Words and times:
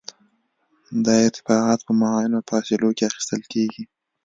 دا 1.05 1.15
ارتفاعات 1.27 1.79
په 1.87 1.93
معینو 1.99 2.39
فاصلو 2.49 2.89
کې 2.97 3.03
اخیستل 3.09 3.41
کیږي 3.53 3.83